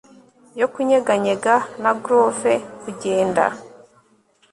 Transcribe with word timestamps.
yo 0.59 0.67
kunyeganyega 0.73 1.55
na 1.81 1.91
groove, 2.03 2.53
kugenda 2.81 3.43